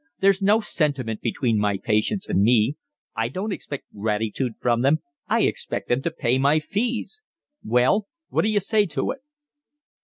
[0.19, 2.75] There's no sentiment between my patients and me.
[3.15, 7.21] I don't expect gratitude from them, I expect them to pay my fees.
[7.63, 9.19] Well, what d'you say to it?"